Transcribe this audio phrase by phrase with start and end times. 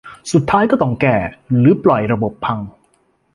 [0.31, 1.15] สุดท้ายก็ต้องแก้
[1.57, 2.59] หรือปล่อยระบบพัง